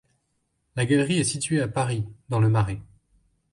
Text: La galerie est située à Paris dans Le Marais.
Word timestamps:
La 0.75 0.87
galerie 0.87 1.19
est 1.19 1.23
située 1.23 1.61
à 1.61 1.67
Paris 1.67 2.03
dans 2.29 2.39
Le 2.39 2.49
Marais. 2.49 2.81